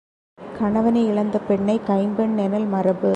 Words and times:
கணவனையிழந்த 0.59 1.37
பெண்ணைக் 1.47 1.85
கைம்பெண் 1.85 2.35
எனல் 2.37 2.65
மரபு. 2.65 3.09